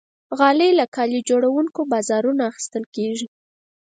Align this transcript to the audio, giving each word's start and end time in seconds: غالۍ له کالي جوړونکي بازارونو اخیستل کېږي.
غالۍ 0.37 0.71
له 0.79 0.85
کالي 0.95 1.19
جوړونکي 1.29 1.81
بازارونو 1.91 2.41
اخیستل 2.51 2.83
کېږي. 2.95 3.27